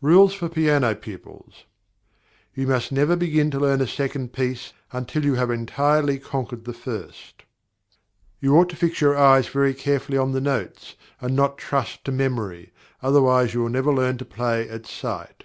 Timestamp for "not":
11.34-11.58